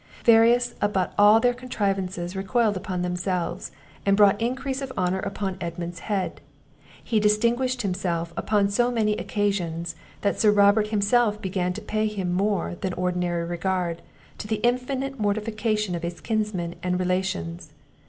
Various 0.25 0.73
a 0.81 0.89
but 0.89 1.13
all 1.15 1.39
their 1.39 1.53
contrivances 1.53 2.35
recoiled 2.35 2.75
upon 2.75 3.03
themselves, 3.03 3.71
and 4.03 4.17
brought 4.17 4.41
increase 4.41 4.81
of 4.81 4.91
honour 4.97 5.19
upon 5.19 5.59
Edmund's 5.61 5.99
head; 5.99 6.41
he 7.03 7.19
distinguished 7.19 7.83
himself 7.83 8.33
upon 8.35 8.69
so 8.69 8.89
many 8.89 9.15
occasions, 9.17 9.95
that 10.21 10.39
Sir 10.39 10.49
Robert 10.49 10.87
himself 10.87 11.39
began 11.39 11.71
to 11.73 11.81
pay 11.81 12.07
him 12.07 12.33
more 12.33 12.73
than 12.81 12.93
ordinary 12.93 13.45
regard, 13.45 14.01
to 14.39 14.47
the 14.47 14.59
infinite 14.65 15.19
mortification 15.19 15.93
of 15.93 16.01
his 16.01 16.19
kinsmen 16.19 16.73
and 16.81 16.99
relations. 16.99 17.69